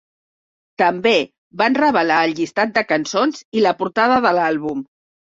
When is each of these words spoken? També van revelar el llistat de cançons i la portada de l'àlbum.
També 0.81 1.11
van 1.61 1.75
revelar 1.79 2.21
el 2.29 2.33
llistat 2.39 2.71
de 2.77 2.83
cançons 2.93 3.43
i 3.59 3.63
la 3.67 3.75
portada 3.83 4.17
de 4.27 4.33
l'àlbum. 4.39 4.81